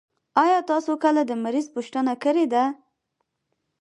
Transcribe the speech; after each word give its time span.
آيا 0.43 0.59
تاسو 0.71 0.91
کله 1.03 1.21
د 1.25 1.31
مريض 1.43 1.65
پوښتنه 1.75 2.13
کړي 2.23 2.45
ده؟ 2.53 2.63